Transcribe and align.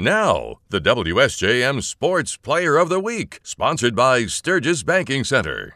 Now, 0.00 0.60
the 0.68 0.80
WSJM 0.80 1.82
Sports 1.82 2.36
Player 2.36 2.76
of 2.76 2.88
the 2.88 3.00
Week, 3.00 3.40
sponsored 3.42 3.96
by 3.96 4.26
Sturgis 4.26 4.84
Banking 4.84 5.24
Center. 5.24 5.74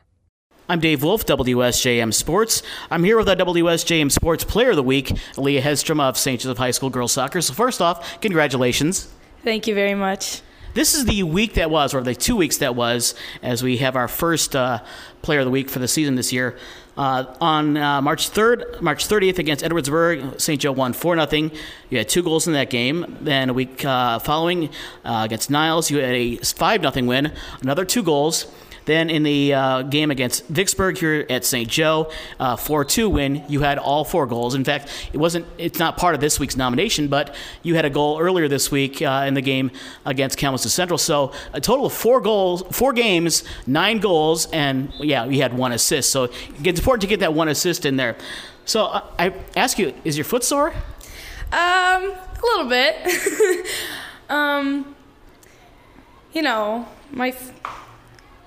I'm 0.69 0.79
Dave 0.79 1.03
Wolf, 1.03 1.27
WSJM 1.27 2.15
Sports. 2.15 2.63
I'm 2.89 3.03
here 3.03 3.17
with 3.17 3.27
the 3.27 3.35
WSJM 3.35 4.13
Sports 4.13 4.45
Player 4.45 4.71
of 4.71 4.77
the 4.77 4.83
Week, 4.85 5.09
Eleah 5.37 5.61
Hedstrom 5.61 6.01
of 6.01 6.17
St. 6.17 6.41
Joseph 6.41 6.57
High 6.57 6.71
School 6.71 6.89
Girls 6.89 7.11
Soccer. 7.11 7.41
So, 7.41 7.53
first 7.53 7.83
off, 7.83 8.21
congratulations. 8.21 9.13
Thank 9.43 9.67
you 9.67 9.75
very 9.75 9.97
much. 9.97 10.41
This 10.75 10.95
is 10.95 11.05
the 11.05 11.23
week 11.23 11.55
that 11.55 11.71
was, 11.71 11.93
or 11.93 12.01
the 12.01 12.15
two 12.15 12.35
weeks 12.35 12.57
that 12.59 12.75
was, 12.75 13.15
as 13.43 13.63
we 13.63 13.77
have 13.79 13.95
our 13.95 14.09
first 14.09 14.57
uh, 14.57 14.83
Player 15.21 15.41
of 15.41 15.45
the 15.45 15.51
Week 15.51 15.69
for 15.69 15.81
the 15.81 15.89
season 15.89 16.15
this 16.15 16.33
year. 16.33 16.57
Uh, 16.97 17.35
on 17.43 17.77
uh, 17.77 18.01
March 18.01 18.31
3rd, 18.31 18.81
March 18.81 19.07
30th 19.07 19.39
against 19.39 19.63
Edwardsburg, 19.63 20.41
St. 20.41 20.59
Joe 20.59 20.73
won 20.73 20.95
4 20.95 21.29
0. 21.29 21.51
You 21.91 21.99
had 21.99 22.09
two 22.09 22.23
goals 22.23 22.47
in 22.47 22.55
that 22.55 22.71
game. 22.71 23.19
Then 23.21 23.51
a 23.51 23.53
week 23.53 23.85
uh, 23.85 24.19
following 24.19 24.71
uh, 25.05 25.23
against 25.27 25.51
Niles, 25.51 25.91
you 25.91 25.99
had 25.99 26.15
a 26.15 26.37
5 26.37 26.93
0 26.95 27.07
win, 27.07 27.33
another 27.61 27.85
two 27.85 28.03
goals. 28.03 28.47
Then 28.85 29.11
in 29.11 29.23
the 29.23 29.55
uh, 29.55 29.83
game 29.83 30.11
against 30.11 30.47
Vicksburg 30.47 30.99
here 30.99 31.27
at 31.31 31.45
St. 31.45 31.69
Joe, 31.69 32.11
uh, 32.41 32.57
4 32.57 32.85
2 32.85 33.09
win, 33.09 33.45
you 33.49 33.61
had 33.61 33.79
all 33.79 34.05
four 34.05 34.27
goals. 34.27 34.55
In 34.55 34.65
fact, 34.65 34.89
it 35.13 35.19
wasn't, 35.19 35.47
it's 35.59 35.79
not 35.79 35.97
part 35.97 36.15
of 36.15 36.21
this 36.21 36.41
week's 36.41 36.57
nomination, 36.57 37.09
but 37.09 37.35
you 37.63 37.75
had 37.75 37.85
a 37.85 37.91
goal 37.91 38.21
earlier 38.21 38.49
this 38.49 38.71
week 38.71 39.01
uh, 39.01 39.25
in 39.27 39.35
the 39.35 39.41
game 39.41 39.71
against 40.05 40.39
Kalamazoo 40.39 40.69
Central. 40.69 40.99
So 40.99 41.33
a 41.53 41.61
total 41.61 41.87
of 41.87 41.93
four 41.93 42.21
goals, 42.21 42.63
four 42.71 42.93
games, 42.93 43.45
nine 43.67 43.99
goals, 43.99 44.47
and 44.53 44.93
yeah, 44.99 45.25
you 45.25 45.43
had 45.43 45.55
one 45.55 45.73
assist. 45.73 46.11
So 46.11 46.25
it's 46.65 46.81
important 46.81 47.03
to 47.03 47.09
get 47.09 47.21
that 47.21 47.35
one 47.35 47.49
assist 47.49 47.87
in 47.87 47.97
there. 47.97 48.17
So 48.65 48.87
uh, 48.87 49.05
I 49.19 49.35
ask 49.57 49.79
you, 49.79 49.95
is 50.05 50.17
your 50.17 50.25
foot 50.25 50.45
sore? 50.45 50.73
Um, 51.53 52.13
a 52.13 52.41
little 52.43 52.69
bit. 52.69 53.67
um, 54.29 54.97
you 56.33 56.43
know, 56.43 56.89
my. 57.11 57.29
F- 57.29 57.82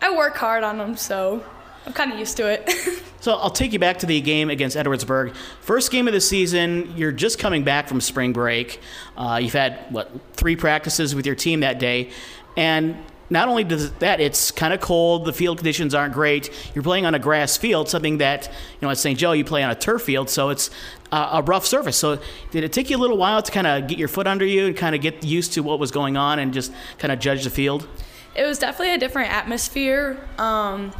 I 0.05 0.15
work 0.15 0.35
hard 0.35 0.63
on 0.63 0.77
them, 0.77 0.95
so 0.97 1.43
I'm 1.87 1.93
kind 1.93 2.13
of 2.13 2.19
used 2.19 2.37
to 2.37 2.47
it. 2.47 2.69
so 3.21 3.33
I'll 3.33 3.49
take 3.49 3.73
you 3.73 3.79
back 3.79 3.97
to 3.99 4.05
the 4.05 4.21
game 4.21 4.51
against 4.51 4.77
Edwardsburg. 4.77 5.35
First 5.61 5.91
game 5.91 6.07
of 6.07 6.13
the 6.13 6.21
season. 6.21 6.93
You're 6.95 7.11
just 7.11 7.39
coming 7.39 7.63
back 7.63 7.87
from 7.87 7.99
spring 7.99 8.31
break. 8.31 8.79
Uh, 9.17 9.39
you've 9.41 9.53
had 9.53 9.79
what 9.89 10.11
three 10.33 10.55
practices 10.55 11.15
with 11.15 11.25
your 11.25 11.33
team 11.33 11.61
that 11.61 11.79
day, 11.79 12.11
and 12.55 12.95
not 13.31 13.49
only 13.49 13.63
does 13.63 13.93
that, 13.93 14.19
it's 14.19 14.51
kind 14.51 14.75
of 14.75 14.79
cold. 14.79 15.25
The 15.25 15.33
field 15.33 15.57
conditions 15.57 15.95
aren't 15.95 16.13
great. 16.13 16.51
You're 16.75 16.83
playing 16.83 17.07
on 17.07 17.15
a 17.15 17.19
grass 17.19 17.57
field, 17.57 17.89
something 17.89 18.19
that 18.19 18.45
you 18.47 18.85
know 18.85 18.91
at 18.91 18.99
St. 18.99 19.17
Joe 19.17 19.31
you 19.31 19.43
play 19.43 19.63
on 19.63 19.71
a 19.71 19.75
turf 19.75 20.03
field, 20.03 20.29
so 20.29 20.49
it's 20.49 20.69
uh, 21.11 21.29
a 21.33 21.41
rough 21.41 21.65
surface. 21.65 21.97
So 21.97 22.19
did 22.51 22.63
it 22.63 22.71
take 22.71 22.91
you 22.91 22.97
a 22.97 23.01
little 23.01 23.17
while 23.17 23.41
to 23.41 23.51
kind 23.51 23.65
of 23.65 23.87
get 23.87 23.97
your 23.97 24.07
foot 24.07 24.27
under 24.27 24.45
you 24.45 24.67
and 24.67 24.77
kind 24.77 24.93
of 24.93 25.01
get 25.01 25.23
used 25.23 25.53
to 25.53 25.63
what 25.63 25.79
was 25.79 25.89
going 25.89 26.15
on 26.15 26.37
and 26.37 26.53
just 26.53 26.71
kind 26.99 27.11
of 27.11 27.17
judge 27.17 27.43
the 27.43 27.49
field? 27.49 27.87
It 28.35 28.43
was 28.45 28.59
definitely 28.59 28.93
a 28.93 28.97
different 28.97 29.31
atmosphere. 29.31 30.17
Um, 30.37 30.91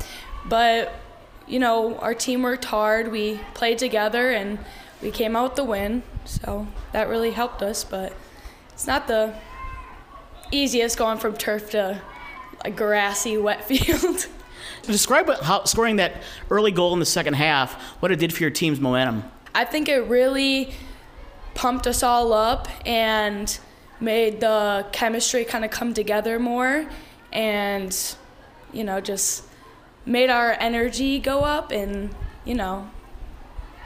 but 0.46 0.94
you 1.48 1.60
know, 1.60 1.98
our 1.98 2.16
team 2.16 2.42
worked 2.42 2.66
hard. 2.66 3.12
We 3.12 3.40
played 3.54 3.78
together, 3.78 4.32
and 4.32 4.58
we 5.02 5.12
came 5.12 5.36
out 5.36 5.52
with 5.52 5.56
the 5.56 5.64
win. 5.64 6.04
So 6.24 6.68
that 6.92 7.08
really 7.08 7.32
helped 7.32 7.62
us. 7.62 7.84
But 7.84 8.14
it's 8.74 8.88
not 8.88 9.08
the 9.08 9.36
easiest 10.52 10.98
going 10.98 11.18
from 11.18 11.36
turf 11.36 11.72
to 11.72 12.02
a 12.64 12.72
grassy, 12.72 13.38
wet 13.38 13.66
field. 13.68 14.28
Describe 14.84 15.30
how 15.42 15.64
scoring 15.66 15.96
that 15.98 16.22
early 16.50 16.72
goal 16.72 16.94
in 16.94 17.00
the 17.00 17.06
second 17.06 17.34
half, 17.34 17.74
what 18.02 18.12
it 18.12 18.18
did 18.18 18.34
for 18.34 18.44
your 18.44 18.52
team's 18.52 18.80
momentum. 18.80 19.24
I 19.54 19.66
think 19.66 19.90
it 19.90 20.02
really 20.02 20.74
pumped 21.54 21.88
us 21.88 22.04
all 22.04 22.34
up 22.34 22.68
and 22.86 23.58
made 24.00 24.42
the 24.42 24.86
chemistry 24.92 25.46
kind 25.46 25.64
of 25.64 25.72
come 25.72 25.94
together 25.94 26.38
more 26.38 26.86
and 27.36 28.16
you 28.74 28.84
know 28.84 29.00
just 29.00 29.44
made 30.06 30.30
our 30.30 30.54
energy 30.60 31.20
go 31.20 31.42
up 31.42 31.72
and 31.72 32.10
you 32.46 32.56
know 32.56 32.90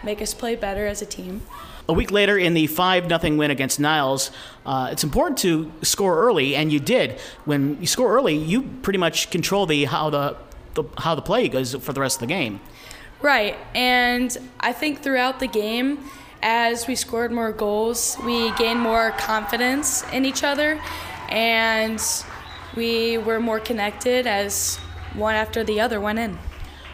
make 0.03 0.21
us 0.21 0.33
play 0.33 0.55
better 0.55 0.87
as 0.87 1.01
a 1.01 1.05
team. 1.05 1.41
A 1.89 1.93
week 1.93 2.11
later, 2.11 2.37
in 2.37 2.53
the 2.53 2.67
5 2.67 3.09
0 3.09 3.35
win 3.35 3.49
against 3.49 3.79
Niles, 3.79 4.29
uh, 4.63 4.89
it's 4.91 5.03
important 5.03 5.39
to 5.39 5.71
score 5.81 6.19
early, 6.19 6.55
and 6.55 6.71
you 6.71 6.79
did. 6.79 7.19
When 7.45 7.81
you 7.81 7.87
score 7.87 8.13
early, 8.13 8.35
you 8.35 8.61
pretty 8.61 8.99
much 8.99 9.31
control 9.31 9.65
the 9.65 9.85
how 9.85 10.11
the, 10.11 10.37
the 10.75 10.83
how 10.99 11.15
the 11.15 11.23
play 11.23 11.49
goes 11.49 11.73
for 11.73 11.91
the 11.91 11.99
rest 11.99 12.17
of 12.17 12.19
the 12.21 12.33
game. 12.33 12.59
Right, 13.21 13.57
and 13.73 14.37
I 14.59 14.71
think 14.71 15.01
throughout 15.01 15.39
the 15.39 15.47
game, 15.47 15.97
as 16.43 16.87
we 16.87 16.95
scored 16.95 17.31
more 17.31 17.51
goals, 17.51 18.17
we 18.23 18.51
gained 18.51 18.79
more 18.79 19.11
confidence 19.17 20.03
in 20.13 20.25
each 20.25 20.43
other, 20.43 20.79
and 21.29 21.99
we 22.75 23.17
were 23.17 23.39
more 23.39 23.59
connected 23.59 24.27
as 24.27 24.77
one 25.13 25.35
after 25.35 25.63
the 25.63 25.81
other 25.81 25.99
went 25.99 26.19
in. 26.19 26.37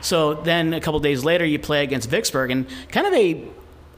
So 0.01 0.35
then 0.35 0.73
a 0.73 0.79
couple 0.79 0.99
days 0.99 1.23
later, 1.23 1.45
you 1.45 1.59
play 1.59 1.83
against 1.83 2.09
Vicksburg, 2.09 2.51
and 2.51 2.67
kind 2.89 3.07
of 3.07 3.13
a 3.13 3.43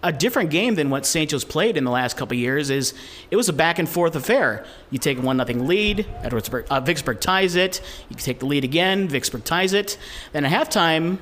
a 0.04 0.12
different 0.12 0.50
game 0.52 0.76
than 0.76 0.90
what 0.90 1.06
St. 1.06 1.30
Joe's 1.30 1.44
played 1.44 1.76
in 1.76 1.84
the 1.84 1.92
last 1.92 2.18
couple 2.18 2.38
years 2.38 2.70
is 2.70 2.94
it 3.32 3.36
was 3.36 3.50
a 3.50 3.54
back 3.54 3.80
and 3.80 3.90
forth 3.90 4.16
affair. 4.16 4.66
You 4.92 5.00
take 5.00 5.18
a 5.18 5.22
one 5.22 5.38
nothing 5.38 5.68
lead, 5.68 6.08
Edwardsburg, 6.22 6.68
uh, 6.70 6.80
Vicksburg 6.82 7.20
ties 7.20 7.56
it. 7.56 7.82
You 8.10 8.16
take 8.16 8.40
the 8.40 8.46
lead 8.46 8.64
again, 8.64 9.08
Vicksburg 9.08 9.44
ties 9.44 9.74
it. 9.74 9.98
Then 10.34 10.46
at 10.46 10.52
halftime, 10.52 11.18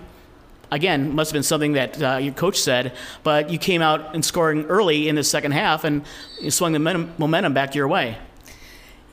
again, 0.71 1.15
must 1.15 1.31
have 1.31 1.35
been 1.35 1.43
something 1.43 1.73
that 1.73 2.01
uh, 2.01 2.17
your 2.17 2.33
coach 2.33 2.59
said, 2.59 2.93
but 3.23 3.49
you 3.49 3.57
came 3.57 3.81
out 3.81 4.13
and 4.13 4.23
scoring 4.23 4.65
early 4.65 5.07
in 5.07 5.15
the 5.15 5.23
second 5.23 5.53
half 5.53 5.83
and 5.83 6.03
you 6.41 6.51
swung 6.51 6.73
the 6.73 6.79
momentum 7.17 7.53
back 7.53 7.75
your 7.75 7.87
way. 7.87 8.17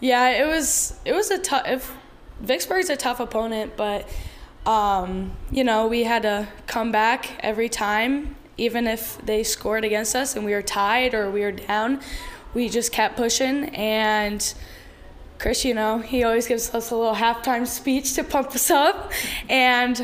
Yeah, 0.02 0.30
it 0.30 0.48
was 0.48 0.98
it 1.04 1.12
was 1.12 1.30
a 1.30 1.38
tough. 1.38 1.96
Vicksburg's 2.40 2.90
a 2.90 2.96
tough 2.96 3.20
opponent, 3.20 3.76
but 3.76 4.08
um, 4.66 5.30
you 5.52 5.62
know 5.62 5.86
we 5.86 6.02
had 6.02 6.22
to 6.22 6.48
come 6.66 6.90
back 6.90 7.38
every 7.38 7.68
time, 7.68 8.34
even 8.56 8.88
if 8.88 9.16
they 9.24 9.44
scored 9.44 9.84
against 9.84 10.16
us 10.16 10.34
and 10.34 10.44
we 10.44 10.54
were 10.54 10.62
tied 10.62 11.14
or 11.14 11.30
we 11.30 11.42
were 11.42 11.52
down. 11.52 12.00
We 12.52 12.68
just 12.68 12.90
kept 12.90 13.16
pushing, 13.16 13.66
and 13.76 14.42
Chris, 15.38 15.64
you 15.64 15.72
know, 15.72 15.98
he 15.98 16.24
always 16.24 16.48
gives 16.48 16.74
us 16.74 16.90
a 16.90 16.96
little 16.96 17.14
halftime 17.14 17.64
speech 17.64 18.14
to 18.14 18.24
pump 18.24 18.56
us 18.56 18.72
up, 18.72 19.12
and 19.48 20.00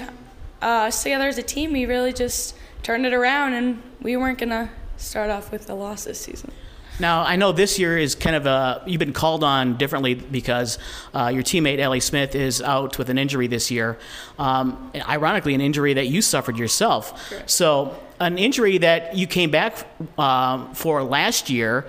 uh, 0.63 0.87
us 0.87 1.03
together 1.03 1.27
as 1.27 1.39
a 1.39 1.43
team, 1.43 1.73
we 1.73 1.87
really 1.87 2.13
just 2.13 2.55
turned 2.85 3.05
it 3.05 3.13
around, 3.13 3.55
and 3.55 3.83
we 4.01 4.17
weren't 4.17 4.39
gonna 4.39 4.71
start 4.97 5.29
off 5.29 5.51
with 5.51 5.69
a 5.69 5.75
loss 5.75 6.05
this 6.05 6.21
season. 6.21 6.53
Now, 7.01 7.23
I 7.23 7.37
know 7.37 7.53
this 7.53 7.79
year 7.79 7.97
is 7.97 8.15
kind 8.15 8.35
of 8.35 8.47
a, 8.47 8.83
you've 8.87 8.99
been 8.99 9.13
called 9.13 9.45
on 9.45 9.77
differently 9.77 10.15
because 10.15 10.79
uh, 11.15 11.31
your 11.33 11.43
teammate 11.43 11.79
Ellie 11.79 12.01
Smith 12.01 12.35
is 12.35 12.61
out 12.61 12.99
with 12.99 13.09
an 13.09 13.19
injury 13.19 13.47
this 13.47 13.71
year. 13.71 13.99
Um, 14.39 14.91
ironically, 15.09 15.55
an 15.55 15.61
injury 15.61 15.95
that 15.95 16.09
you 16.09 16.23
suffered 16.23 16.59
yourself. 16.59 17.29
Sure. 17.29 17.43
So, 17.47 18.03
an 18.21 18.37
injury 18.37 18.79
that 18.79 19.17
you 19.17 19.29
came 19.29 19.53
back 19.53 19.87
uh, 20.19 20.73
for 20.75 21.05
last 21.05 21.51
year 21.51 21.87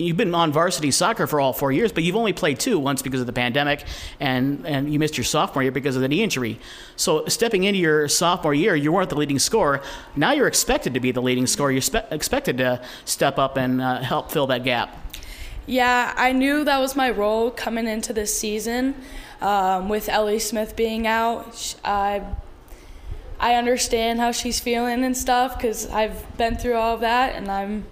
you've 0.00 0.16
been 0.16 0.34
on 0.34 0.52
varsity 0.52 0.90
soccer 0.90 1.26
for 1.26 1.40
all 1.40 1.52
four 1.52 1.70
years, 1.70 1.92
but 1.92 2.02
you've 2.02 2.16
only 2.16 2.32
played 2.32 2.58
two 2.58 2.78
once 2.78 3.02
because 3.02 3.20
of 3.20 3.26
the 3.26 3.32
pandemic, 3.32 3.84
and 4.18 4.66
and 4.66 4.92
you 4.92 4.98
missed 4.98 5.16
your 5.16 5.24
sophomore 5.24 5.62
year 5.62 5.72
because 5.72 5.96
of 5.96 6.02
the 6.02 6.08
knee 6.08 6.22
injury. 6.22 6.58
So 6.96 7.26
stepping 7.26 7.64
into 7.64 7.78
your 7.78 8.08
sophomore 8.08 8.54
year, 8.54 8.74
you 8.74 8.92
weren't 8.92 9.10
the 9.10 9.16
leading 9.16 9.38
scorer. 9.38 9.82
Now 10.16 10.32
you're 10.32 10.48
expected 10.48 10.94
to 10.94 11.00
be 11.00 11.12
the 11.12 11.22
leading 11.22 11.46
scorer. 11.46 11.70
You're 11.70 11.82
spe- 11.82 12.10
expected 12.10 12.58
to 12.58 12.82
step 13.04 13.38
up 13.38 13.56
and 13.56 13.80
uh, 13.80 14.00
help 14.00 14.30
fill 14.30 14.46
that 14.48 14.64
gap. 14.64 14.96
Yeah, 15.66 16.14
I 16.16 16.32
knew 16.32 16.64
that 16.64 16.78
was 16.78 16.96
my 16.96 17.10
role 17.10 17.50
coming 17.50 17.86
into 17.86 18.12
this 18.12 18.36
season. 18.36 18.94
Um, 19.40 19.88
with 19.88 20.08
Ellie 20.08 20.38
Smith 20.38 20.76
being 20.76 21.06
out, 21.06 21.76
I 21.84 22.24
I 23.38 23.54
understand 23.54 24.20
how 24.20 24.32
she's 24.32 24.60
feeling 24.60 25.02
and 25.02 25.16
stuff 25.16 25.56
because 25.56 25.88
I've 25.88 26.36
been 26.36 26.56
through 26.56 26.74
all 26.74 26.94
of 26.94 27.00
that, 27.00 27.34
and 27.36 27.50
I'm 27.50 27.86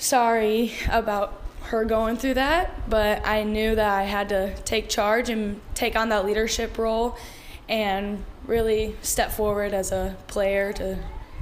sorry 0.00 0.72
about 0.90 1.40
her 1.64 1.84
going 1.84 2.16
through 2.16 2.34
that, 2.34 2.88
but 2.90 3.24
I 3.24 3.44
knew 3.44 3.74
that 3.76 3.98
I 3.98 4.02
had 4.04 4.28
to 4.30 4.56
take 4.62 4.88
charge 4.88 5.28
and 5.28 5.60
take 5.74 5.94
on 5.94 6.08
that 6.08 6.24
leadership 6.24 6.76
role 6.78 7.16
and 7.68 8.24
really 8.46 8.96
step 9.02 9.30
forward 9.30 9.72
as 9.72 9.92
a 9.92 10.16
player 10.26 10.72
to, 10.72 10.98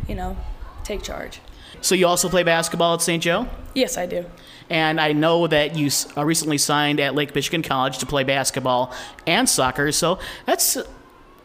you 0.07 0.15
know, 0.15 0.37
take 0.85 1.03
charge. 1.03 1.41
So 1.81 1.95
you 1.95 2.07
also 2.07 2.29
play 2.29 2.43
basketball 2.43 2.95
at 2.95 3.03
St. 3.03 3.23
Joe? 3.23 3.49
Yes, 3.75 3.97
I 3.97 4.07
do. 4.07 4.27
And 4.69 5.01
I 5.01 5.13
know 5.13 5.47
that 5.47 5.77
you 5.77 5.91
uh, 6.17 6.25
recently 6.25 6.59
signed 6.59 7.01
at 7.01 7.15
Lake 7.15 7.35
Michigan 7.35 7.63
College 7.63 7.99
to 7.99 8.07
play 8.07 8.25
basketball 8.25 8.93
and 9.27 9.49
soccer. 9.49 9.93
So 9.93 10.19
that's 10.45 10.77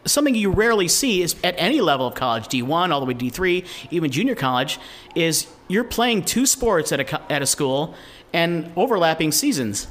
something 0.06 0.34
you 0.34 0.50
rarely 0.50 0.88
see 0.88 1.22
is 1.22 1.36
at 1.42 1.54
any 1.58 1.80
level 1.80 2.06
of 2.06 2.14
college, 2.14 2.48
D1 2.48 2.90
all 2.90 3.00
the 3.00 3.06
way 3.06 3.14
to 3.14 3.24
D3, 3.24 3.66
even 3.90 4.10
junior 4.10 4.34
college, 4.34 4.78
is 5.14 5.46
you're 5.68 5.84
playing 5.84 6.24
two 6.24 6.46
sports 6.46 6.92
at 6.92 7.00
a 7.00 7.32
at 7.32 7.42
a 7.42 7.46
school 7.46 7.94
and 8.32 8.72
overlapping 8.76 9.32
seasons. 9.32 9.86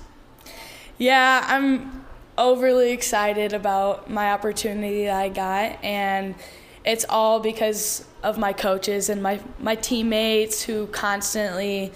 Yeah, 0.98 1.44
I'm 1.48 2.06
overly 2.38 2.92
excited 2.92 3.54
about 3.54 4.10
my 4.10 4.32
opportunity 4.32 5.06
that 5.06 5.16
I 5.16 5.30
got 5.30 5.84
and 5.84 6.36
it's 6.84 7.06
all 7.08 7.40
because 7.40 8.06
of 8.24 8.38
my 8.38 8.54
coaches 8.54 9.10
and 9.10 9.22
my 9.22 9.40
my 9.60 9.76
teammates 9.76 10.64
who 10.64 10.88
constantly 10.88 11.92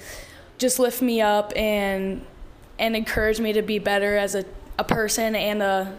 just 0.57 0.79
lift 0.79 1.01
me 1.01 1.21
up 1.21 1.51
and 1.55 2.25
and 2.79 2.95
encouraged 2.95 3.39
me 3.39 3.53
to 3.53 3.61
be 3.61 3.79
better 3.79 4.15
as 4.15 4.35
a, 4.35 4.45
a 4.77 4.83
person 4.83 5.35
and 5.35 5.63
a 5.63 5.97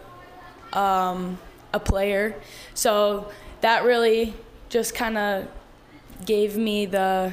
um, 0.73 1.39
a 1.73 1.81
player. 1.81 2.35
So 2.75 3.31
that 3.61 3.85
really 3.85 4.35
just 4.69 4.95
kind 4.95 5.19
of 5.19 5.49
gave 6.25 6.57
me 6.57 6.87
the 6.87 7.33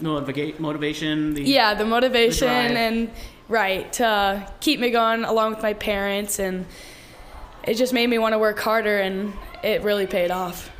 Motiva- 0.00 0.58
motivation. 0.60 1.34
The, 1.34 1.42
yeah 1.42 1.74
the 1.74 1.84
motivation 1.84 2.48
drive. 2.48 2.70
and 2.72 3.10
right 3.48 3.92
to 3.94 4.48
keep 4.60 4.78
me 4.80 4.90
going 4.90 5.24
along 5.24 5.50
with 5.50 5.62
my 5.62 5.72
parents 5.72 6.38
and 6.38 6.66
it 7.64 7.74
just 7.74 7.92
made 7.92 8.08
me 8.08 8.18
want 8.18 8.32
to 8.32 8.38
work 8.38 8.58
harder 8.60 8.98
and 8.98 9.32
it 9.62 9.82
really 9.82 10.06
paid 10.06 10.30
off. 10.30 10.70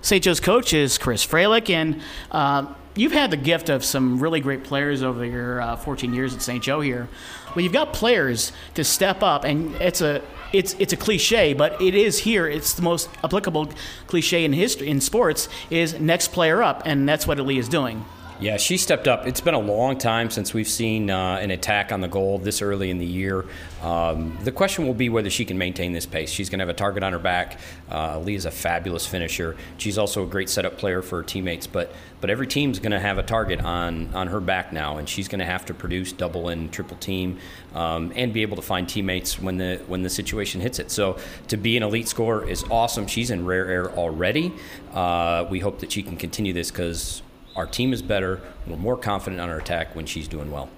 St. 0.00 0.22
Joe's 0.22 0.40
coach 0.40 0.72
is 0.72 0.96
Chris 0.96 1.26
Fralick, 1.26 1.68
and 1.70 2.00
uh, 2.30 2.72
you've 2.98 3.12
had 3.12 3.30
the 3.30 3.36
gift 3.36 3.68
of 3.68 3.84
some 3.84 4.18
really 4.18 4.40
great 4.40 4.64
players 4.64 5.02
over 5.02 5.24
your 5.24 5.60
uh, 5.60 5.76
14 5.76 6.12
years 6.12 6.34
at 6.34 6.42
St. 6.42 6.62
Joe 6.62 6.80
here. 6.80 7.08
Well, 7.54 7.62
you've 7.62 7.72
got 7.72 7.92
players 7.92 8.52
to 8.74 8.84
step 8.84 9.22
up, 9.22 9.44
and 9.44 9.74
it's 9.76 10.00
a 10.00 10.22
it's 10.52 10.74
it's 10.78 10.92
a 10.92 10.96
cliche, 10.96 11.54
but 11.54 11.80
it 11.80 11.94
is 11.94 12.18
here. 12.18 12.46
It's 12.46 12.74
the 12.74 12.82
most 12.82 13.08
applicable 13.22 13.70
cliche 14.06 14.44
in 14.44 14.52
history 14.52 14.88
in 14.88 15.00
sports 15.00 15.48
is 15.70 15.98
next 15.98 16.32
player 16.32 16.62
up, 16.62 16.82
and 16.84 17.08
that's 17.08 17.26
what 17.26 17.38
Ali 17.38 17.58
is 17.58 17.68
doing. 17.68 18.04
Yeah, 18.40 18.56
she 18.56 18.76
stepped 18.76 19.08
up. 19.08 19.26
It's 19.26 19.40
been 19.40 19.54
a 19.54 19.58
long 19.58 19.98
time 19.98 20.30
since 20.30 20.54
we've 20.54 20.68
seen 20.68 21.10
uh, 21.10 21.38
an 21.42 21.50
attack 21.50 21.90
on 21.90 22.00
the 22.00 22.06
goal 22.06 22.38
this 22.38 22.62
early 22.62 22.88
in 22.88 22.98
the 22.98 23.06
year. 23.06 23.44
Um, 23.82 24.38
the 24.44 24.52
question 24.52 24.86
will 24.86 24.94
be 24.94 25.08
whether 25.08 25.28
she 25.28 25.44
can 25.44 25.58
maintain 25.58 25.92
this 25.92 26.06
pace. 26.06 26.30
She's 26.30 26.48
going 26.48 26.60
to 26.60 26.62
have 26.62 26.68
a 26.68 26.78
target 26.78 27.02
on 27.02 27.12
her 27.12 27.18
back. 27.18 27.58
Uh, 27.90 28.20
Lee 28.20 28.36
is 28.36 28.44
a 28.44 28.52
fabulous 28.52 29.04
finisher. 29.04 29.56
She's 29.76 29.98
also 29.98 30.22
a 30.22 30.26
great 30.26 30.48
setup 30.48 30.78
player 30.78 31.02
for 31.02 31.16
her 31.16 31.22
teammates. 31.24 31.66
But 31.66 31.92
but 32.20 32.30
every 32.30 32.46
team's 32.46 32.78
going 32.78 32.92
to 32.92 33.00
have 33.00 33.18
a 33.18 33.24
target 33.24 33.60
on 33.60 34.14
on 34.14 34.28
her 34.28 34.40
back 34.40 34.72
now, 34.72 34.98
and 34.98 35.08
she's 35.08 35.26
going 35.26 35.40
to 35.40 35.44
have 35.44 35.66
to 35.66 35.74
produce 35.74 36.12
double 36.12 36.48
and 36.48 36.72
triple 36.72 36.96
team 36.98 37.38
um, 37.74 38.12
and 38.14 38.32
be 38.32 38.42
able 38.42 38.54
to 38.54 38.62
find 38.62 38.88
teammates 38.88 39.40
when 39.40 39.56
the 39.56 39.82
when 39.88 40.02
the 40.02 40.10
situation 40.10 40.60
hits 40.60 40.78
it. 40.78 40.92
So 40.92 41.18
to 41.48 41.56
be 41.56 41.76
an 41.76 41.82
elite 41.82 42.06
scorer 42.06 42.48
is 42.48 42.62
awesome. 42.70 43.08
She's 43.08 43.32
in 43.32 43.44
rare 43.44 43.66
air 43.66 43.90
already. 43.90 44.52
Uh, 44.94 45.44
we 45.50 45.58
hope 45.58 45.80
that 45.80 45.90
she 45.90 46.04
can 46.04 46.16
continue 46.16 46.52
this 46.52 46.70
because 46.70 47.22
our 47.58 47.66
team 47.66 47.92
is 47.92 48.02
better. 48.02 48.40
We're 48.68 48.76
more 48.76 48.96
confident 48.96 49.40
on 49.40 49.50
our 49.50 49.58
attack 49.58 49.96
when 49.96 50.06
she's 50.06 50.28
doing 50.28 50.52
well. 50.52 50.70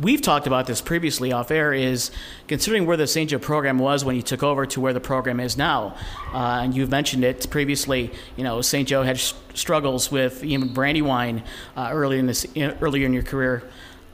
We've 0.00 0.20
talked 0.20 0.48
about 0.48 0.66
this 0.66 0.80
previously 0.80 1.30
off 1.30 1.52
air. 1.52 1.72
Is 1.72 2.10
considering 2.48 2.86
where 2.86 2.96
the 2.96 3.06
St. 3.06 3.30
Joe 3.30 3.38
program 3.38 3.78
was 3.78 4.04
when 4.04 4.16
you 4.16 4.22
took 4.22 4.42
over 4.42 4.66
to 4.66 4.80
where 4.80 4.92
the 4.92 5.00
program 5.00 5.38
is 5.38 5.56
now, 5.56 5.96
uh, 6.32 6.62
and 6.62 6.74
you've 6.74 6.90
mentioned 6.90 7.22
it 7.22 7.48
previously. 7.50 8.10
You 8.36 8.42
know, 8.42 8.60
St. 8.62 8.88
Joe 8.88 9.04
had 9.04 9.20
sh- 9.20 9.34
struggles 9.54 10.10
with 10.10 10.42
even 10.42 10.74
Brandywine 10.74 11.44
uh, 11.76 11.90
early 11.92 12.18
in 12.18 12.26
this 12.26 12.44
earlier 12.56 13.06
in 13.06 13.12
your 13.12 13.22
career, 13.22 13.62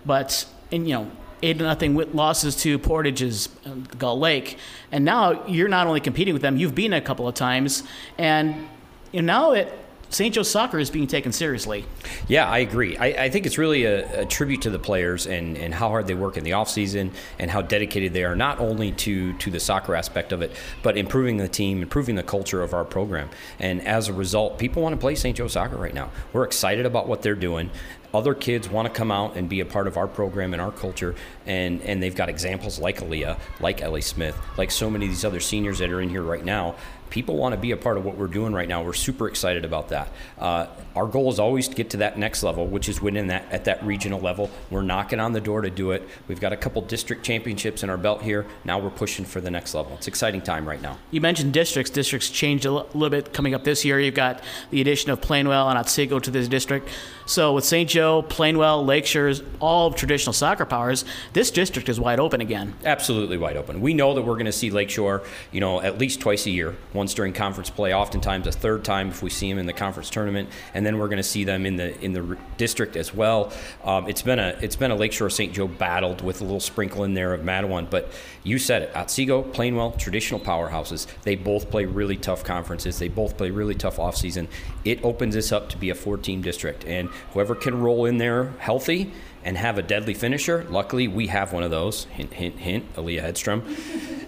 but 0.05 0.47
and 0.71 0.87
you 0.87 0.95
know 0.97 1.11
eight 1.43 1.57
to 1.57 1.65
nothing 1.65 1.95
with 1.95 2.15
losses 2.15 2.55
to 2.57 2.79
Portage's 2.79 3.49
uh, 3.65 3.71
Gull 3.97 4.19
Lake, 4.19 4.59
and 4.93 5.07
now 5.07 5.47
you're 5.47 5.69
not 5.69 5.87
only 5.87 6.01
competing 6.01 6.35
with 6.35 6.43
them, 6.43 6.59
you've 6.59 6.75
been 6.75 6.93
a 6.93 7.01
couple 7.01 7.27
of 7.27 7.35
times, 7.35 7.83
and 8.19 8.69
you 9.11 9.23
know, 9.23 9.27
now 9.27 9.53
it 9.53 9.73
St. 10.11 10.35
Joe's 10.35 10.51
soccer 10.51 10.79
is 10.81 10.91
being 10.91 11.07
taken 11.07 11.31
seriously. 11.31 11.85
Yeah, 12.27 12.51
I 12.51 12.59
agree. 12.59 12.97
I, 12.97 13.07
I 13.25 13.31
think 13.31 13.47
it's 13.47 13.59
really 13.59 13.85
a, 13.85 14.23
a, 14.23 14.27
tribute 14.27 14.63
to 14.63 14.71
the 14.71 14.79
players 14.79 15.27
and, 15.27 15.57
and 15.57 15.73
how 15.73 15.89
hard 15.89 16.09
they 16.09 16.15
work 16.15 16.37
in 16.37 16.43
the 16.43 16.51
offseason 16.51 17.13
and 17.39 17.49
how 17.49 17.63
dedicated 17.63 18.13
they 18.13 18.25
are, 18.25 18.35
not 18.35 18.59
only 18.59 18.91
to, 18.93 19.33
to 19.35 19.51
the 19.51 19.61
soccer 19.61 19.95
aspect 19.95 20.33
of 20.33 20.43
it, 20.43 20.51
but 20.83 20.97
improving 20.97 21.37
the 21.37 21.49
team, 21.49 21.81
improving 21.81 22.17
the 22.17 22.25
culture 22.25 22.61
of 22.61 22.75
our 22.75 22.85
program. 22.85 23.31
And 23.61 23.87
as 23.87 24.09
a 24.09 24.13
result, 24.13 24.59
people 24.59 24.83
want 24.83 24.95
to 24.95 25.01
play 25.01 25.15
St. 25.15 25.37
Joe's 25.37 25.53
soccer 25.53 25.77
right 25.77 25.95
now. 25.95 26.11
We're 26.33 26.45
excited 26.45 26.87
about 26.87 27.07
what 27.07 27.23
they're 27.23 27.37
doing 27.37 27.71
other 28.13 28.35
kids 28.35 28.69
want 28.69 28.89
to 28.89 28.93
come 28.93 29.11
out 29.11 29.37
and 29.37 29.49
be 29.49 29.61
a 29.61 29.65
part 29.65 29.87
of 29.87 29.97
our 29.97 30.09
program 30.09 30.53
and 30.53 30.61
our 30.61 30.73
culture 30.73 31.15
and 31.47 31.81
and 31.83 32.03
they've 32.03 32.17
got 32.17 32.29
examples 32.29 32.79
like 32.79 32.99
Eleah, 33.01 33.39
like 33.61 33.83
Ellie 33.83 34.01
Smith, 34.01 34.37
like 34.59 34.71
so 34.71 34.91
many 34.91 35.05
of 35.05 35.11
these 35.11 35.25
other 35.25 35.41
seniors 35.41 35.79
that 35.79 35.91
are 35.91 36.01
in 36.01 36.09
here 36.09 36.23
right 36.23 36.45
now 36.45 36.75
people 37.11 37.37
want 37.37 37.53
to 37.53 37.61
be 37.61 37.73
a 37.73 37.77
part 37.77 37.99
of 37.99 38.05
what 38.05 38.17
we're 38.17 38.27
doing 38.29 38.53
right 38.53 38.69
now. 38.69 38.83
We're 38.83 38.93
super 38.93 39.29
excited 39.29 39.65
about 39.65 39.89
that. 39.89 40.09
Uh, 40.39 40.67
our 40.97 41.07
goal 41.07 41.31
is 41.31 41.39
always 41.39 41.69
to 41.69 41.75
get 41.75 41.91
to 41.91 41.99
that 41.99 42.19
next 42.19 42.43
level, 42.43 42.67
which 42.67 42.89
is 42.89 43.03
winning 43.03 43.27
that 43.27 43.51
at 43.51 43.65
that 43.65 43.85
regional 43.85 44.21
level. 44.21 44.51
We're 44.71 44.83
knocking 44.83 45.21
on 45.21 45.33
the 45.33 45.41
door 45.41 45.61
to 45.61 45.71
do 45.71 45.91
it. 45.91 46.09
We've 46.29 46.41
got 46.41 46.53
a 46.53 46.57
couple 46.57 46.83
district 46.83 47.25
championships 47.25 47.83
in 47.83 47.91
our 47.91 47.97
belt 47.97 48.23
here. 48.23 48.47
Now 48.65 48.79
we're 48.79 48.91
pushing 48.91 49.25
for 49.25 49.41
the 49.41 49.51
next 49.51 49.75
level. 49.75 49.95
It's 49.95 50.09
exciting 50.09 50.41
time 50.41 50.67
right 50.67 50.81
now. 50.81 50.99
You 51.11 51.21
mentioned 51.21 51.53
districts. 51.53 51.91
Districts 51.91 52.31
changed 52.31 52.65
a 52.65 52.71
little 52.71 53.11
bit 53.11 53.33
coming 53.33 53.55
up 53.55 53.65
this 53.65 53.85
year. 53.85 54.01
You've 54.01 54.15
got 54.15 54.43
the 54.71 54.81
addition 54.81 55.11
of 55.11 55.21
Plainwell 55.21 55.69
and 55.69 55.79
Otsego 55.79 56.19
to 56.21 56.31
this 56.31 56.49
district. 56.49 56.89
So 57.27 57.55
with 57.55 57.65
St. 57.65 57.89
Joe, 57.89 58.23
Plainwell, 58.23 58.85
Lakeshores, 58.85 59.43
all 59.61 59.93
traditional 59.93 60.33
soccer 60.33 60.65
powers, 60.65 61.05
this 61.33 61.51
district 61.51 61.89
is 61.89 62.01
wide 62.01 62.19
open 62.19 62.41
again. 62.41 62.75
Absolutely 62.85 63.37
wide 63.37 63.57
open. 63.57 63.81
We 63.81 63.95
know 63.95 64.15
that 64.15 64.23
we're 64.23 64.35
going 64.35 64.47
to 64.47 64.53
see 64.53 64.71
Lakeshore, 64.71 65.23
you 65.53 65.61
know, 65.61 65.81
at 65.81 65.99
least 65.99 66.21
twice 66.21 66.47
a 66.47 66.51
year 66.51 66.75
once 67.01 67.15
during 67.15 67.33
conference 67.33 67.71
play, 67.71 67.95
oftentimes 67.95 68.47
a 68.47 68.53
third 68.53 68.85
time 68.85 69.09
if 69.09 69.23
we 69.23 69.31
see 69.31 69.49
them 69.49 69.59
in 69.59 69.65
the 69.65 69.73
conference 69.73 70.11
tournament, 70.11 70.51
and 70.75 70.85
then 70.85 70.99
we're 70.99 71.09
going 71.09 71.17
to 71.17 71.23
see 71.23 71.45
them 71.45 71.65
in 71.65 71.77
the 71.77 71.99
in 72.05 72.13
the 72.13 72.37
district 72.59 72.95
as 72.95 73.15
well. 73.15 73.51
Um, 73.85 74.07
it's 74.07 74.21
been 74.21 74.39
a 74.39 74.55
it's 74.61 74.77
been 74.77 74.91
a 74.91 74.95
Lakeshore 74.95 75.31
St. 75.31 75.51
Joe 75.55 75.67
battled 75.67 76.21
with 76.21 76.43
a 76.43 76.45
little 76.45 76.61
sprinkle 76.61 77.05
in 77.05 77.15
there 77.15 77.33
of 77.33 77.41
Mattawan, 77.41 77.89
but 77.89 78.13
you 78.45 78.59
said 78.59 78.83
it. 78.83 78.95
Otsego, 78.95 79.43
Plainwell, 79.43 79.97
traditional 79.99 80.39
powerhouses. 80.41 81.07
They 81.23 81.37
both 81.37 81.71
play 81.71 81.87
really 81.87 82.19
tough 82.19 82.45
conferences. 82.45 82.99
They 82.99 83.09
both 83.09 83.39
play 83.39 83.51
really 83.51 83.75
tough 83.75 83.99
off 83.99 84.15
season. 84.15 84.47
It 84.85 85.03
opens 85.03 85.35
this 85.35 85.53
up 85.53 85.71
to 85.71 85.79
be 85.79 85.89
a 85.89 85.95
four 85.95 86.19
team 86.19 86.43
district, 86.43 86.85
and 86.85 87.09
whoever 87.33 87.55
can 87.55 87.81
roll 87.81 88.05
in 88.05 88.19
there 88.19 88.53
healthy 88.59 89.11
and 89.43 89.57
have 89.57 89.79
a 89.79 89.83
deadly 89.83 90.13
finisher. 90.13 90.67
Luckily, 90.69 91.09
we 91.09 91.29
have 91.29 91.55
one 91.55 91.63
of 91.63 91.71
those. 91.71 92.05
Hint, 92.05 92.35
hint, 92.35 92.59
hint. 92.59 92.95
Eleah 92.95 93.23
Hedstrom. 93.23 93.63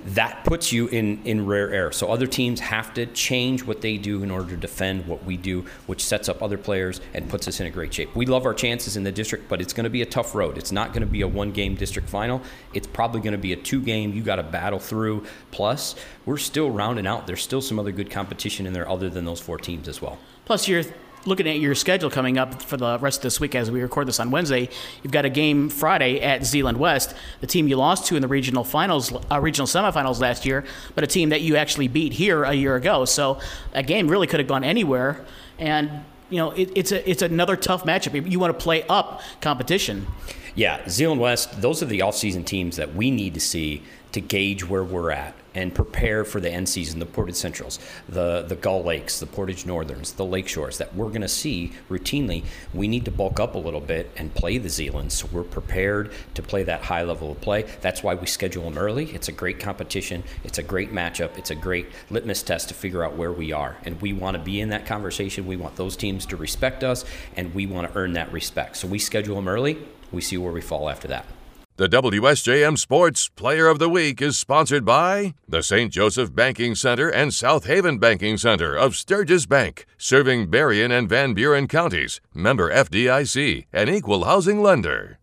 That 0.04 0.44
puts 0.44 0.72
you 0.72 0.88
in 0.88 1.22
in 1.24 1.46
rare 1.46 1.70
air. 1.72 1.92
So 1.92 2.08
other 2.08 2.26
teams 2.26 2.60
have 2.60 2.92
to 2.94 3.06
change 3.06 3.64
what 3.64 3.80
they 3.80 3.96
do 3.96 4.22
in 4.22 4.30
order 4.30 4.50
to 4.50 4.56
defend 4.56 5.06
what 5.06 5.24
we 5.24 5.36
do, 5.36 5.64
which 5.86 6.04
sets 6.04 6.28
up 6.28 6.42
other 6.42 6.58
players 6.58 7.00
and 7.14 7.28
puts 7.28 7.48
us 7.48 7.60
in 7.60 7.66
a 7.66 7.70
great 7.70 7.94
shape. 7.94 8.14
We 8.14 8.26
love 8.26 8.46
our 8.46 8.54
chances 8.54 8.96
in 8.96 9.04
the 9.04 9.12
district, 9.12 9.48
but 9.48 9.60
it's 9.60 9.72
going 9.72 9.84
to 9.84 9.90
be 9.90 10.02
a 10.02 10.06
tough 10.06 10.34
road. 10.34 10.58
It's 10.58 10.72
not 10.72 10.88
going 10.92 11.02
to 11.02 11.06
be 11.06 11.22
a 11.22 11.28
one 11.28 11.52
game 11.52 11.74
district 11.74 12.08
final. 12.08 12.42
It's 12.74 12.86
probably 12.86 13.20
going 13.20 13.32
to 13.32 13.38
be 13.38 13.52
a 13.52 13.56
two 13.56 13.80
game. 13.80 14.12
You 14.12 14.22
got 14.22 14.36
to 14.36 14.42
battle 14.42 14.78
through. 14.78 15.24
Plus, 15.50 15.94
we're 16.26 16.38
still 16.38 16.70
rounding 16.70 17.06
out. 17.06 17.26
There's 17.26 17.42
still 17.42 17.62
some 17.62 17.78
other 17.78 17.92
good 17.92 18.10
competition 18.10 18.66
in 18.66 18.72
there 18.72 18.88
other 18.88 19.08
than 19.08 19.24
those 19.24 19.40
four 19.40 19.58
teams 19.58 19.88
as 19.88 20.02
well. 20.02 20.18
Plus, 20.44 20.66
you're 20.66 20.82
looking 21.24 21.46
at 21.46 21.58
your 21.58 21.74
schedule 21.74 22.10
coming 22.10 22.38
up 22.38 22.62
for 22.62 22.76
the 22.76 22.98
rest 22.98 23.18
of 23.18 23.22
this 23.22 23.40
week 23.40 23.54
as 23.54 23.70
we 23.70 23.80
record 23.80 24.08
this 24.08 24.20
on 24.20 24.30
Wednesday, 24.30 24.68
you've 25.02 25.12
got 25.12 25.24
a 25.24 25.30
game 25.30 25.68
Friday 25.68 26.20
at 26.20 26.44
Zeeland 26.44 26.78
West, 26.78 27.14
the 27.40 27.46
team 27.46 27.68
you 27.68 27.76
lost 27.76 28.06
to 28.06 28.16
in 28.16 28.22
the 28.22 28.28
regional 28.28 28.64
finals, 28.64 29.12
uh, 29.30 29.40
regional 29.40 29.66
semifinals 29.66 30.20
last 30.20 30.44
year, 30.44 30.64
but 30.94 31.04
a 31.04 31.06
team 31.06 31.28
that 31.30 31.40
you 31.40 31.56
actually 31.56 31.88
beat 31.88 32.12
here 32.12 32.44
a 32.44 32.54
year 32.54 32.76
ago. 32.76 33.04
So 33.04 33.40
a 33.72 33.82
game 33.82 34.08
really 34.08 34.26
could 34.26 34.40
have 34.40 34.48
gone 34.48 34.64
anywhere, 34.64 35.24
and 35.58 35.90
you 36.30 36.38
know 36.38 36.50
it, 36.52 36.70
it's 36.74 36.92
a 36.92 37.08
it's 37.08 37.22
another 37.22 37.56
tough 37.56 37.84
matchup. 37.84 38.30
You 38.30 38.38
want 38.38 38.56
to 38.56 38.62
play 38.62 38.84
up 38.84 39.22
competition. 39.40 40.06
Yeah, 40.54 40.86
Zeeland 40.88 41.20
West. 41.20 41.62
Those 41.62 41.82
are 41.82 41.86
the 41.86 42.02
off-season 42.02 42.44
teams 42.44 42.76
that 42.76 42.94
we 42.94 43.10
need 43.10 43.32
to 43.34 43.40
see 43.40 43.82
to 44.12 44.20
gauge 44.20 44.66
where 44.68 44.84
we're 44.84 45.10
at 45.10 45.34
and 45.54 45.74
prepare 45.74 46.24
for 46.24 46.40
the 46.40 46.50
end 46.50 46.68
season, 46.68 46.98
the 46.98 47.06
Portage 47.06 47.34
Centrals, 47.34 47.78
the, 48.08 48.42
the 48.42 48.56
Gull 48.56 48.82
Lakes, 48.82 49.20
the 49.20 49.26
Portage 49.26 49.66
Northerns, 49.66 50.12
the 50.12 50.24
Lake 50.24 50.48
Shores 50.48 50.78
that 50.78 50.94
we're 50.94 51.08
going 51.08 51.22
to 51.22 51.28
see 51.28 51.72
routinely. 51.90 52.44
We 52.72 52.88
need 52.88 53.04
to 53.04 53.10
bulk 53.10 53.38
up 53.38 53.54
a 53.54 53.58
little 53.58 53.80
bit 53.80 54.10
and 54.16 54.34
play 54.34 54.58
the 54.58 54.68
Zeelands 54.68 55.12
so 55.12 55.28
we're 55.32 55.42
prepared 55.42 56.12
to 56.34 56.42
play 56.42 56.62
that 56.64 56.82
high 56.82 57.02
level 57.02 57.32
of 57.32 57.40
play. 57.40 57.64
That's 57.80 58.02
why 58.02 58.14
we 58.14 58.26
schedule 58.26 58.64
them 58.64 58.78
early. 58.78 59.10
It's 59.12 59.28
a 59.28 59.32
great 59.32 59.60
competition, 59.60 60.22
it's 60.44 60.58
a 60.58 60.62
great 60.62 60.92
matchup, 60.92 61.36
it's 61.36 61.50
a 61.50 61.54
great 61.54 61.88
litmus 62.10 62.42
test 62.42 62.68
to 62.68 62.74
figure 62.74 63.04
out 63.04 63.16
where 63.16 63.32
we 63.32 63.52
are. 63.52 63.76
And 63.84 64.00
we 64.00 64.12
want 64.12 64.36
to 64.36 64.42
be 64.42 64.60
in 64.60 64.70
that 64.70 64.86
conversation. 64.86 65.46
We 65.46 65.56
want 65.56 65.76
those 65.76 65.96
teams 65.96 66.26
to 66.26 66.36
respect 66.36 66.84
us, 66.84 67.04
and 67.36 67.54
we 67.54 67.66
want 67.66 67.92
to 67.92 67.98
earn 67.98 68.14
that 68.14 68.32
respect. 68.32 68.76
So 68.76 68.88
we 68.88 68.98
schedule 68.98 69.36
them 69.36 69.48
early. 69.48 69.78
We 70.10 70.20
see 70.20 70.36
where 70.36 70.52
we 70.52 70.60
fall 70.60 70.88
after 70.88 71.08
that. 71.08 71.26
The 71.76 71.88
WSJM 71.88 72.78
Sports 72.78 73.30
Player 73.30 73.66
of 73.66 73.78
the 73.78 73.88
Week 73.88 74.20
is 74.20 74.36
sponsored 74.36 74.84
by 74.84 75.32
the 75.48 75.62
St. 75.62 75.90
Joseph 75.90 76.34
Banking 76.34 76.74
Center 76.74 77.08
and 77.08 77.32
South 77.32 77.64
Haven 77.64 77.98
Banking 77.98 78.36
Center 78.36 78.76
of 78.76 78.94
Sturgis 78.94 79.46
Bank, 79.46 79.86
serving 79.96 80.50
Berrien 80.50 80.92
and 80.92 81.08
Van 81.08 81.32
Buren 81.32 81.66
counties. 81.66 82.20
Member 82.34 82.70
FDIC, 82.70 83.68
an 83.72 83.88
equal 83.88 84.24
housing 84.24 84.60
lender. 84.60 85.18